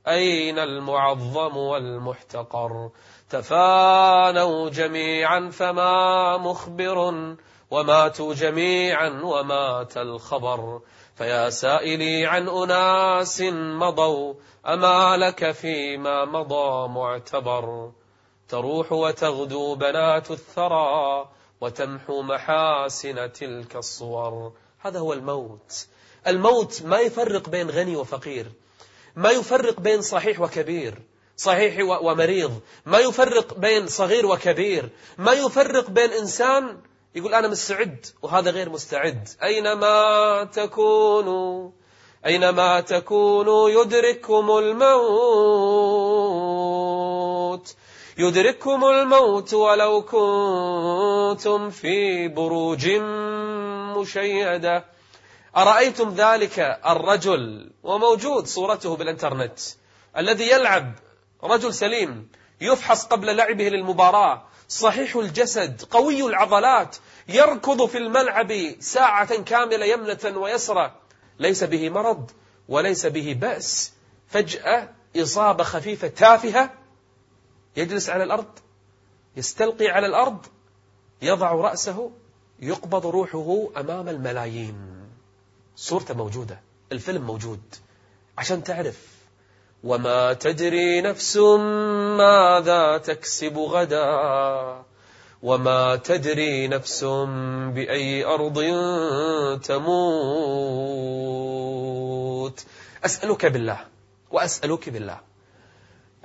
أين 0.08 0.58
المعظم 0.58 1.56
والمحتقر؟ 1.56 2.90
تفانوا 3.30 4.70
جميعا 4.70 5.50
فما 5.50 6.36
مخبر 6.36 7.34
وماتوا 7.70 8.34
جميعا 8.34 9.08
ومات 9.08 9.96
الخبر. 9.96 10.80
فيا 11.14 11.50
سائلي 11.50 12.26
عن 12.26 12.48
أناس 12.48 13.40
مضوا 13.50 14.34
أما 14.66 15.16
لك 15.16 15.50
فيما 15.50 16.24
مضى 16.24 16.88
معتبر. 16.88 17.90
تروح 18.48 18.92
وتغدو 18.92 19.74
بنات 19.74 20.30
الثرى 20.30 21.28
وتمحو 21.60 22.22
محاسن 22.22 23.32
تلك 23.32 23.76
الصور. 23.76 24.52
هذا 24.78 24.98
هو 24.98 25.12
الموت. 25.12 25.86
الموت 26.26 26.82
ما 26.82 27.00
يفرق 27.00 27.48
بين 27.48 27.70
غني 27.70 27.96
وفقير 27.96 28.46
ما 29.16 29.30
يفرق 29.30 29.80
بين 29.80 30.02
صحيح 30.02 30.40
وكبير 30.40 30.98
صحيح 31.36 31.76
ومريض 32.02 32.60
ما 32.86 32.98
يفرق 32.98 33.54
بين 33.54 33.86
صغير 33.86 34.26
وكبير 34.26 34.88
ما 35.18 35.32
يفرق 35.32 35.90
بين 35.90 36.10
إنسان 36.10 36.78
يقول 37.14 37.34
أنا 37.34 37.48
مستعد 37.48 38.06
وهذا 38.22 38.50
غير 38.50 38.70
مستعد. 38.70 39.28
أينما 39.42 40.44
تكونوا 40.44 41.70
أينما 42.26 42.80
تكونوا 42.80 43.70
يدرككم 43.70 44.50
الموت. 44.58 44.82
يدرككم 48.18 48.84
الموت 48.84 49.54
ولو 49.54 50.02
كنتم 50.02 51.70
في 51.70 52.28
بروج 52.28 52.88
مشيدة. 53.96 54.84
أرأيتم 55.56 56.14
ذلك 56.14 56.80
الرجل؟ 56.86 57.70
وموجود 57.82 58.46
صورته 58.46 58.96
بالإنترنت. 58.96 59.58
الذي 60.16 60.50
يلعب 60.50 60.94
رجل 61.44 61.74
سليم. 61.74 62.28
يفحص 62.62 63.04
قبل 63.04 63.36
لعبه 63.36 63.68
للمباراة. 63.68 64.42
صحيح 64.68 65.16
الجسد 65.16 65.82
قوي 65.90 66.26
العضلات 66.26 66.96
يركض 67.28 67.86
في 67.86 67.98
الملعب 67.98 68.74
ساعة 68.80 69.42
كاملة 69.42 69.86
يمنة 69.86 70.38
ويسرى 70.38 70.94
ليس 71.38 71.64
به 71.64 71.90
مرض 71.90 72.30
وليس 72.68 73.06
به 73.06 73.36
بأس. 73.40 73.92
فجأة 74.28 74.88
إصابة 75.16 75.64
خفيفة 75.64 76.08
تافهة 76.08 76.72
يجلس 77.76 78.10
على 78.10 78.24
الأرض 78.24 78.58
يستلقي 79.36 79.88
على 79.88 80.06
الأرض 80.06 80.46
يضع 81.22 81.52
رأسه 81.52 82.10
يقبض 82.60 83.06
روحه 83.06 83.68
أمام 83.76 84.08
الملايين. 84.08 84.76
صورته 85.76 86.14
موجودة 86.14 86.60
الفيلم 86.92 87.22
موجود. 87.22 87.62
عشان 88.38 88.64
تعرف 88.64 89.21
وما 89.84 90.32
تدري 90.32 91.00
نفس 91.00 91.36
ماذا 92.16 92.98
تكسب 92.98 93.58
غدا 93.58 94.84
وما 95.42 95.96
تدري 95.96 96.68
نفس 96.68 97.04
بأي 97.74 98.24
أرض 98.24 98.58
تموت. 99.62 101.02
أسألك 103.04 103.46
بالله 103.46 103.86
وأسألك 104.30 104.88
بالله. 104.88 105.20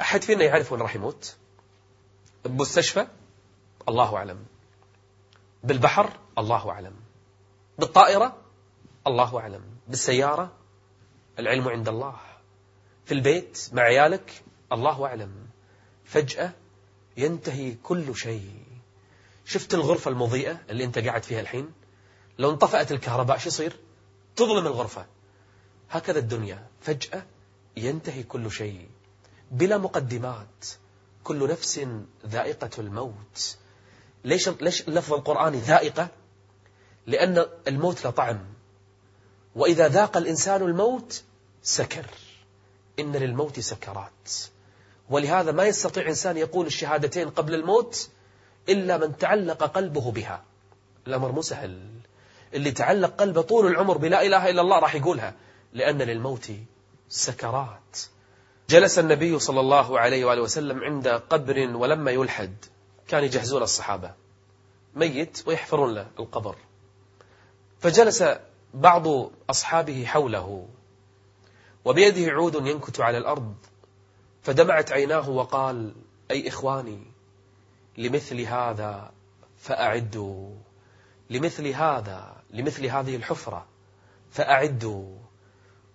أحد 0.01 0.21
فينا 0.21 0.43
يعرف 0.43 0.71
وين 0.71 0.81
راح 0.81 0.95
يموت؟ 0.95 1.35
بمستشفى 2.45 3.07
الله 3.89 4.17
أعلم. 4.17 4.45
بالبحر؟ 5.63 6.09
الله 6.37 6.69
أعلم. 6.69 6.93
بالطائرة؟ 7.79 8.35
الله 9.07 9.39
أعلم. 9.39 9.61
بالسيارة؟ 9.87 10.51
العلم 11.39 11.69
عند 11.69 11.89
الله. 11.89 12.26
في 13.07 13.13
البيت 13.13 13.69
مع 13.73 13.81
عيالك 13.81 14.43
الله 14.71 15.05
أعلم. 15.05 15.31
فجأة 16.05 16.51
ينتهي 17.17 17.73
كل 17.83 18.15
شيء. 18.15 18.63
شفت 19.45 19.73
الغرفة 19.73 20.11
المضيئة 20.11 20.61
اللي 20.69 20.83
أنت 20.83 20.99
قاعد 20.99 21.23
فيها 21.23 21.39
الحين؟ 21.39 21.71
لو 22.39 22.51
انطفأت 22.51 22.91
الكهرباء 22.91 23.37
شو 23.37 23.47
يصير؟ 23.47 23.75
تظلم 24.35 24.67
الغرفة. 24.67 25.05
هكذا 25.89 26.19
الدنيا. 26.19 26.67
فجأة 26.81 27.25
ينتهي 27.77 28.23
كل 28.23 28.51
شيء. 28.51 28.89
بلا 29.51 29.77
مقدمات. 29.77 30.65
كل 31.23 31.49
نفس 31.49 31.87
ذائقة 32.25 32.69
الموت. 32.79 33.57
ليش 34.23 34.49
ليش 34.49 34.87
اللفظ 34.87 35.13
القرآني 35.13 35.59
ذائقة؟ 35.59 36.07
لأن 37.05 37.45
الموت 37.67 38.05
له 38.05 38.11
طعم. 38.11 38.45
وإذا 39.55 39.87
ذاق 39.87 40.17
الإنسان 40.17 40.61
الموت 40.61 41.23
سكر. 41.63 42.05
إن 42.99 43.15
للموت 43.15 43.59
سكرات. 43.59 44.29
ولهذا 45.09 45.51
ما 45.51 45.65
يستطيع 45.65 46.07
إنسان 46.07 46.37
يقول 46.37 46.65
الشهادتين 46.65 47.29
قبل 47.29 47.53
الموت 47.53 48.09
إلا 48.69 48.97
من 48.97 49.17
تعلق 49.17 49.63
قلبه 49.63 50.11
بها. 50.11 50.43
الأمر 51.07 51.31
مو 51.31 51.41
سهل. 51.41 51.89
اللي 52.53 52.71
تعلق 52.71 53.15
قلبه 53.15 53.41
طول 53.41 53.67
العمر 53.67 53.97
بلا 53.97 54.25
إله 54.25 54.49
إلا 54.49 54.61
الله 54.61 54.79
راح 54.79 54.95
يقولها 54.95 55.33
لأن 55.73 56.01
للموت 56.01 56.51
سكرات. 57.09 57.97
جلس 58.69 58.99
النبي 58.99 59.39
صلى 59.39 59.59
الله 59.59 59.99
عليه 59.99 60.25
وآله 60.25 60.41
وسلم 60.41 60.83
عند 60.83 61.07
قبر 61.07 61.69
ولما 61.75 62.11
يلحد. 62.11 62.65
كان 63.07 63.23
يجهزون 63.23 63.61
الصحابة. 63.63 64.13
ميت 64.95 65.43
ويحفرون 65.45 65.93
له 65.93 66.07
القبر. 66.19 66.55
فجلس 67.79 68.23
بعض 68.73 69.07
أصحابه 69.49 70.05
حوله. 70.05 70.67
وبيده 71.87 72.31
عود 72.31 72.55
ينكت 72.67 72.99
على 72.99 73.17
الأرض 73.17 73.55
فدمعت 74.41 74.91
عيناه 74.91 75.29
وقال 75.29 75.95
أي 76.31 76.47
إخواني 76.47 76.99
لمثل 77.97 78.41
هذا 78.41 79.11
فأعدوا 79.57 80.49
لمثل 81.29 81.67
هذا 81.67 82.35
لمثل 82.49 82.85
هذه 82.85 83.15
الحفرة 83.15 83.65
فأعدوا. 84.31 85.17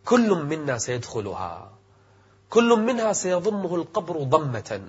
كل 0.04 0.34
منا 0.34 0.78
سيدخلها 0.78 1.72
كل 2.50 2.68
منها 2.68 3.12
سيضمه 3.12 3.74
القبر 3.74 4.22
ضمة. 4.22 4.82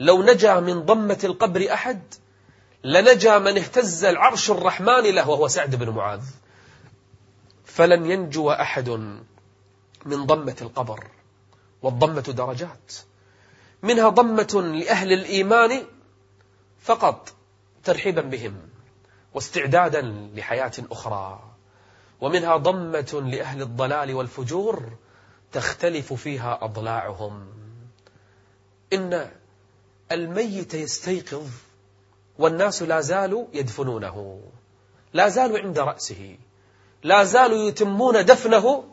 لو 0.00 0.22
نجا 0.22 0.60
من 0.60 0.80
ضمة 0.80 1.18
القبر 1.24 1.72
أحد 1.72 2.02
لنجا 2.84 3.38
من 3.38 3.58
اهتز 3.58 4.04
العرش 4.04 4.50
الرحمن 4.50 5.14
له 5.14 5.30
وهو 5.30 5.48
سعد 5.48 5.74
بن 5.74 5.90
معاذ. 5.90 6.24
فلن 7.64 8.10
ينجو 8.10 8.50
أحد 8.50 8.88
من 10.04 10.26
ضمة 10.26 10.56
القبر 10.62 11.06
والضمة 11.82 12.20
درجات. 12.20 12.92
منها 13.82 14.08
ضمة 14.08 14.62
لأهل 14.74 15.12
الإيمان 15.12 15.82
فقط 16.80 17.32
ترحيبا 17.84 18.20
بهم 18.20 18.56
واستعدادا 19.34 20.02
لحياة 20.34 20.72
أخرى. 20.90 21.42
ومنها 22.20 22.56
ضمة 22.56 23.22
لأهل 23.26 23.62
الضلال 23.62 24.14
والفجور 24.14 24.92
تختلف 25.52 26.12
فيها 26.12 26.58
أضلاعهم. 26.62 27.46
إن 28.92 29.30
الميت 30.12 30.74
يستيقظ 30.74 31.48
والناس 32.38 32.82
لا 32.82 33.00
زالوا 33.00 33.46
يدفنونه 33.52 34.40
لا 35.12 35.28
زالوا 35.28 35.58
عند 35.58 35.78
رأسه 35.78 36.38
لا 37.02 37.24
زالوا 37.24 37.68
يتمون 37.68 38.24
دفنه 38.24 38.84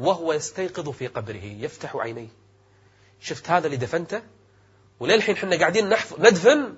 وهو 0.00 0.32
يستيقظ 0.32 0.88
في 0.88 1.06
قبره 1.06 1.44
يفتح 1.44 1.96
عينيه. 1.96 2.28
شفت 3.20 3.50
هذا 3.50 3.66
اللي 3.66 3.76
دفنته؟ 3.76 4.22
وللحين 5.00 5.36
حنا 5.36 5.58
قاعدين 5.58 5.88
نحف 5.88 6.20
ندفن 6.20 6.74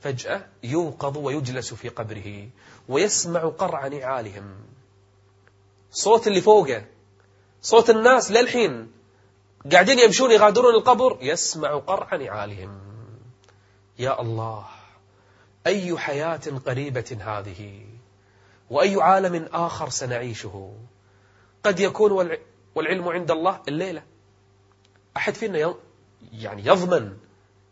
فجأة 0.00 0.46
يوقظ 0.62 1.18
ويجلس 1.18 1.74
في 1.74 1.88
قبره 1.88 2.48
ويسمع 2.88 3.40
قرع 3.40 3.86
نعالهم. 3.86 4.54
صوت 5.90 6.26
اللي 6.26 6.40
فوقه 6.40 6.84
صوت 7.62 7.90
الناس 7.90 8.30
للحين. 8.30 8.92
قاعدين 9.72 9.98
يمشون 9.98 10.30
يغادرون 10.30 10.74
القبر 10.74 11.18
يسمع 11.20 11.74
قرع 11.74 12.16
نعالهم. 12.16 12.80
يا 13.98 14.20
الله 14.20 14.66
أي 15.66 15.98
حياة 15.98 16.40
قريبة 16.66 17.18
هذه؟ 17.20 17.86
وأي 18.70 19.02
عالم 19.02 19.48
آخر 19.52 19.88
سنعيشه؟ 19.88 20.74
قد 21.64 21.80
يكون 21.80 22.36
والعلم 22.74 23.08
عند 23.08 23.30
الله 23.30 23.62
الليلة. 23.68 24.02
أحد 25.16 25.34
فينا 25.34 25.74
يعني 26.32 26.66
يضمن 26.66 27.16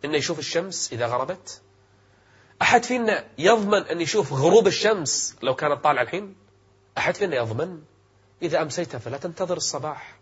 أنه 0.04 0.16
يشوف 0.16 0.38
الشمس 0.38 0.92
إذا 0.92 1.06
غربت؟ 1.06 1.60
أحد 2.62 2.84
فينا 2.84 3.24
يضمن 3.38 3.82
أن 3.82 4.00
يشوف 4.00 4.32
غروب 4.32 4.66
الشمس 4.66 5.36
لو 5.42 5.54
كانت 5.54 5.84
طالعة 5.84 6.02
الحين؟ 6.02 6.36
أحد 6.98 7.14
فينا 7.14 7.36
يضمن 7.36 7.82
إذا 8.42 8.62
أمسيت 8.62 8.96
فلا 8.96 9.16
تنتظر 9.16 9.56
الصباح 9.56 10.18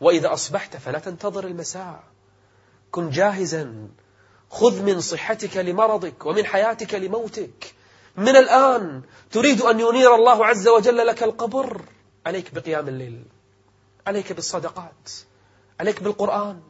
وإذا 0.00 0.32
أصبحت 0.32 0.76
فلا 0.76 0.98
تنتظر 0.98 1.46
المساء. 1.46 2.04
كن 2.90 3.10
جاهزا 3.10 3.88
خذ 4.50 4.82
من 4.82 5.00
صحتك 5.00 5.56
لمرضك 5.56 6.26
ومن 6.26 6.46
حياتك 6.46 6.94
لموتك. 6.94 7.74
من 8.16 8.36
الآن 8.36 9.02
تريد 9.30 9.60
أن 9.62 9.80
ينير 9.80 10.14
الله 10.14 10.46
عز 10.46 10.68
وجل 10.68 11.06
لك 11.06 11.22
القبر. 11.22 11.82
عليك 12.26 12.54
بقيام 12.54 12.88
الليل. 12.88 13.24
عليك 14.06 14.32
بالصدقات 14.32 15.10
عليك 15.80 16.02
بالقرآن. 16.02 16.60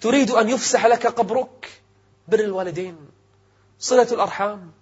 تريد 0.00 0.30
أن 0.30 0.48
يفسح 0.48 0.86
لك 0.86 1.06
قبرك 1.06 1.82
بر 2.28 2.40
الوالدين. 2.40 2.96
صلة 3.78 4.08
الأرحام 4.12 4.72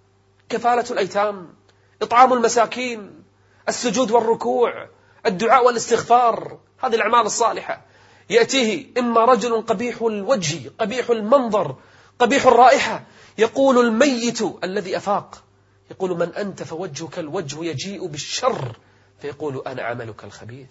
كفالة 0.49 0.85
الأيتام 0.91 1.53
إطعام 2.01 2.33
المساكين 2.33 3.23
السجود 3.69 4.11
والركوع 4.11 4.89
الدعاء 5.25 5.65
والاستغفار. 5.65 6.59
هذه 6.79 6.95
الأعمال 6.95 7.25
الصالحة. 7.25 7.85
يأتيه 8.29 8.87
إما 8.97 9.25
رجل 9.25 9.61
قبيح 9.61 10.01
الوجه 10.01 10.71
قبيح 10.79 11.09
المنظر 11.09 11.75
قبيح 12.19 12.45
الرائحة. 12.45 13.03
يقول 13.37 13.87
الميت 13.87 14.39
الذي 14.63 14.97
أفاق 14.97 15.43
يقول 15.91 16.17
من 16.17 16.33
أنت 16.33 16.63
فوجهك 16.63 17.19
الوجه 17.19 17.63
يجيء 17.63 18.07
بالشر. 18.07 18.77
فيقول 19.21 19.63
أنا 19.67 19.83
عملك 19.83 20.23
الخبيث. 20.23 20.69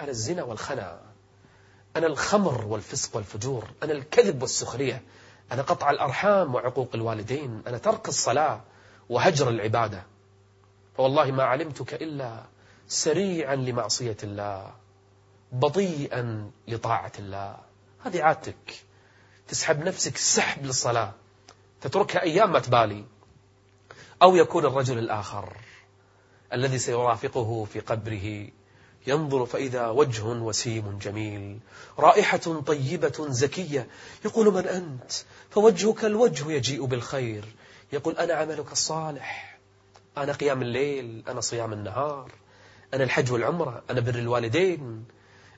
أنا 0.00 0.10
الزنا 0.10 0.42
والخنا. 0.42 1.00
أنا 1.96 2.06
الخمر 2.06 2.66
والفسق 2.66 3.16
والفجور. 3.16 3.68
أنا 3.82 3.92
الكذب 3.92 4.42
والسخرية. 4.42 5.02
أنا 5.52 5.62
قطع 5.62 5.90
الأرحام 5.90 6.54
وعقوق 6.54 6.90
الوالدين. 6.94 7.62
أنا 7.66 7.78
ترك 7.78 8.08
الصلاة 8.08 8.60
وهجر 9.08 9.48
العبادة. 9.48 10.02
فوالله 10.96 11.30
ما 11.30 11.42
علمتك 11.42 11.94
إلا 11.94 12.42
سريعا 12.88 13.56
لمعصية 13.56 14.16
الله 14.22 14.74
بطيئا 15.52 16.50
لطاعة 16.68 17.12
الله. 17.18 17.56
هذه 18.04 18.22
عادتك. 18.22 18.84
تسحب 19.48 19.84
نفسك 19.84 20.16
سحب 20.16 20.66
للصلاة. 20.66 21.12
تتركها 21.80 22.22
أيام 22.22 22.52
ما 22.52 22.58
تبالي. 22.58 23.04
أو 24.22 24.36
يكون 24.36 24.64
الرجل 24.64 24.98
الآخر 24.98 25.56
الذي 26.52 26.78
سيرافقه 26.78 27.64
في 27.64 27.80
قبره. 27.80 28.48
ينظر 29.06 29.46
فإذا 29.46 29.86
وجه 29.86 30.22
وسيم 30.22 30.98
جميل. 31.02 31.58
رائحة 31.98 32.60
طيبة 32.66 33.26
زكية. 33.28 33.88
يقول 34.24 34.54
من 34.54 34.66
أنت؟ 34.66 35.12
فوجهك 35.50 36.04
الوجه 36.04 36.50
يجيء 36.50 36.84
بالخير. 36.84 37.44
يقول 37.92 38.16
أنا 38.16 38.34
عملك 38.34 38.72
الصالح. 38.72 39.58
أنا 40.18 40.32
قيام 40.32 40.62
الليل 40.62 41.24
أنا 41.28 41.40
صيام 41.40 41.72
النهار. 41.72 42.30
أنا 42.94 43.04
الحج 43.04 43.32
والعمرة 43.32 43.82
أنا 43.90 44.00
بر 44.00 44.14
الوالدين. 44.14 45.04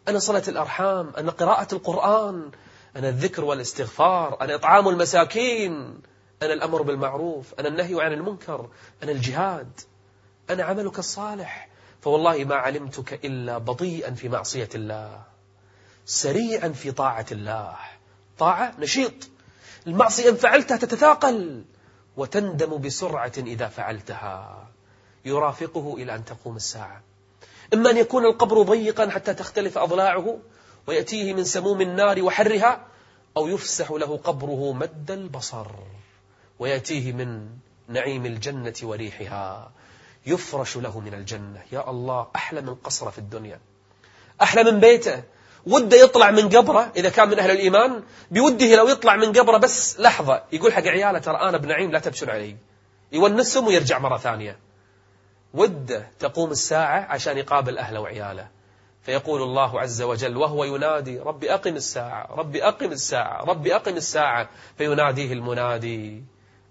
أنا 0.09 0.18
صلة 0.18 0.42
الأرحام 0.48 1.12
أنا 1.16 1.30
قراءة 1.30 1.74
القرآن. 1.74 2.50
أنا 2.96 3.09
الذكر 3.09 3.44
والاستغفار 3.44 4.40
أنا 4.40 4.54
إطعام 4.54 4.88
المساكين. 4.88 6.00
أنا 6.42 6.52
الأمر 6.52 6.83
بالمعروف 6.83 7.54
أنا 7.59 7.68
النهي 7.68 8.02
عن 8.02 8.12
المنكر 8.12 8.68
أنا 9.02 9.12
الجهاد. 9.12 9.80
أنا 10.50 10.64
عملك 10.64 10.98
الصالح. 10.98 11.73
فوالله 12.04 12.44
ما 12.44 12.54
علمتك 12.54 13.24
إلا 13.24 13.58
بطيئا 13.58 14.10
في 14.10 14.28
معصية 14.28 14.68
الله 14.74 15.22
سريعا 16.06 16.68
في 16.68 16.92
طاعة 16.92 17.26
الله. 17.32 17.76
طاعة 18.38 18.74
نشيط. 18.78 19.12
المعصية 19.86 20.28
إن 20.30 20.34
فعلتها 20.34 20.76
تتثاقل 20.76 21.64
وتندم 22.16 22.78
بسرعة 22.78 23.32
إذا 23.38 23.68
فعلتها. 23.68 24.66
يرافقه 25.24 25.94
إلى 25.94 26.14
أن 26.14 26.24
تقوم 26.24 26.56
الساعة. 26.56 27.02
إما 27.74 27.90
أن 27.90 27.96
يكون 27.96 28.24
القبر 28.24 28.62
ضيقا 28.62 29.10
حتى 29.10 29.34
تختلف 29.34 29.78
أضلاعه 29.78 30.38
ويأتيه 30.86 31.34
من 31.34 31.44
سموم 31.44 31.80
النار 31.80 32.22
وحرها 32.22 32.86
أو 33.36 33.48
يفسح 33.48 33.90
له 33.90 34.16
قبره 34.16 34.72
مد 34.72 35.10
البصر 35.10 35.66
ويأتيه 36.58 37.12
من 37.12 37.48
نعيم 37.88 38.26
الجنة 38.26 38.74
وريحها. 38.82 39.70
يفرش 40.26 40.76
له 40.76 41.00
من 41.00 41.14
الجنة. 41.14 41.62
يا 41.72 41.90
الله 41.90 42.26
أحلى 42.37 42.60
من 42.60 42.74
قصره 42.74 43.10
في 43.10 43.18
الدنيا. 43.18 43.60
أحلى 44.42 44.64
من 44.64 44.80
بيته. 44.80 45.22
وده 45.66 45.96
يطلع 45.96 46.30
من 46.30 46.48
قبره 46.48 46.92
إذا 46.96 47.08
كان 47.08 47.28
من 47.28 47.38
أهل 47.38 47.50
الإيمان. 47.50 48.02
بوده 48.30 48.76
لو 48.76 48.88
يطلع 48.88 49.16
من 49.16 49.32
قبره 49.32 49.58
بس 49.58 50.00
لحظة 50.00 50.42
يقول 50.52 50.72
حق 50.72 50.82
عياله 50.82 51.18
ترى 51.18 51.37
أنا 51.37 51.56
بنعيم 51.56 51.90
لا 51.90 51.98
تبشر 51.98 52.30
علي. 52.30 52.56
يونسهم 53.12 53.66
ويرجع 53.66 53.98
مرة 53.98 54.18
ثانية. 54.18 54.58
وده 55.54 56.08
تقوم 56.18 56.50
الساعة 56.50 57.06
عشان 57.10 57.38
يقابل 57.38 57.78
أهله 57.78 58.00
وعياله. 58.00 58.48
فيقول 59.02 59.42
الله 59.42 59.80
عز 59.80 60.02
وجل 60.02 60.37
وهو 60.37 60.64
ينادي 60.64 61.18
رب 61.18 61.44
أقم 61.44 61.76
الساعة 61.76 62.26
رب 62.30 62.56
أقم 62.56 62.92
الساعة 62.92 63.44
رب 63.44 63.66
أقم 63.66 63.96
الساعة. 63.96 64.48
فيناديه 64.78 65.32
المنادي. 65.32 66.24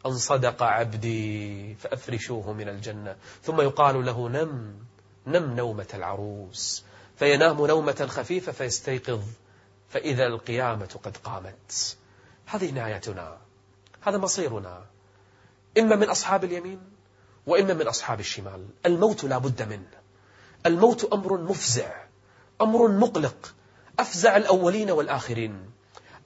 أن 0.05 0.17
صدق 0.17 0.63
عبدي 0.63 1.75
فأفرشوه 1.75 2.53
من 2.53 2.69
الجنة. 2.69 3.15
ثم 3.43 3.61
يقال 3.61 4.05
له 4.05 4.29
نم 4.29 4.75
نم 5.27 5.55
نومة 5.55 5.87
العروس. 5.93 6.83
فينام 7.15 7.65
نومة 7.65 8.07
خفيفة 8.09 8.51
فيستيقظ 8.51 9.21
فإذا 9.89 10.27
القيامة 10.27 10.99
قد 11.03 11.17
قامت. 11.17 11.97
هذه 12.45 12.71
نهايتنا. 12.71 13.37
هذا 14.01 14.17
مصيرنا. 14.17 14.85
إما 15.77 15.95
من 15.95 16.09
أصحاب 16.09 16.43
اليمين 16.43 16.81
وإما 17.47 17.73
من 17.73 17.87
أصحاب 17.87 18.19
الشمال. 18.19 18.67
الموت 18.85 19.23
لا 19.23 19.37
بد 19.37 19.61
منه. 19.61 20.03
الموت 20.65 21.13
أمر 21.13 21.37
مفزع 21.37 22.03
أمر 22.61 22.87
مقلق. 22.87 23.53
أفزع 23.99 24.37
الأولين 24.37 24.91
والآخرين. 24.91 25.71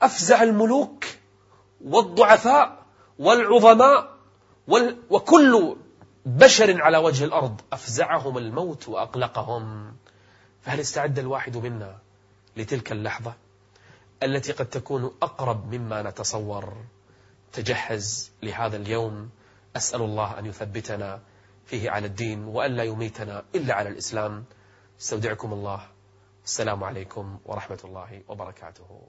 أفزع 0.01 0.43
الملوك 0.43 1.05
والضعفاء. 1.85 2.76
والعظماء 3.19 4.17
وال 4.67 4.97
وكل 5.09 5.75
بشر 6.25 6.81
على 6.81 6.97
وجه 6.97 7.23
الأرض 7.23 7.61
أفزعهم 7.73 8.37
الموت 8.37 8.89
وأقلقهم. 8.89 9.95
فهل 10.61 10.79
استعد 10.79 11.19
الواحد 11.19 11.57
منا 11.57 11.97
لتلك 12.57 12.91
اللحظة 12.91 13.33
التي 14.23 14.51
قد 14.51 14.65
تكون 14.65 15.11
أقرب 15.21 15.73
مما 15.73 16.01
نتصور؟ 16.01 16.77
تجهز 17.53 18.31
لهذا 18.43 18.77
اليوم. 18.77 19.29
أسأل 19.75 20.01
الله 20.01 20.39
أن 20.39 20.45
يثبتنا 20.45 21.19
فيه 21.65 21.91
على 21.91 22.07
الدين 22.07 22.43
وأن 22.43 22.71
لا 22.71 22.83
يميتنا 22.83 23.43
إلا 23.55 23.73
على 23.73 23.89
الإسلام. 23.89 24.45
استودعكم 25.01 25.53
الله. 25.53 25.87
السلام 26.45 26.83
عليكم 26.83 27.39
ورحمة 27.45 27.79
الله 27.83 28.21
وبركاته. 28.27 29.01